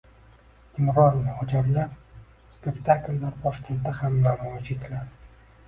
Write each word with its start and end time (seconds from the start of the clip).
“Imon” 0.83 0.95
va 0.99 1.35
“O‘jarlar” 1.43 1.91
spektakllari 2.55 3.31
Toshkentda 3.47 3.97
ham 4.01 4.19
namoyish 4.27 4.77
etiladi 4.79 5.41